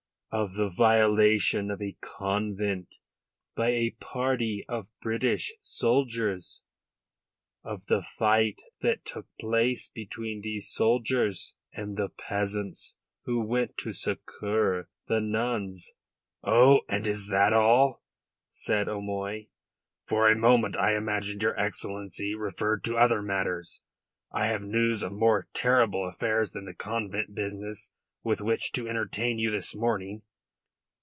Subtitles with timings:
[0.33, 2.95] Of the violation of a convent
[3.53, 6.63] by a party of British soldiers?
[7.65, 12.95] Of the fight that took place between these soldiers and the peasants
[13.25, 15.91] who went to succour the nuns?"
[16.45, 18.01] "Oh, and is that all?"
[18.49, 19.47] said O'Moy.
[20.07, 23.81] "For a moment I imagined your Excellency referred to other matters.
[24.31, 27.91] I have news of more terrible affairs than the convent business
[28.23, 30.21] with which to entertain you this morning."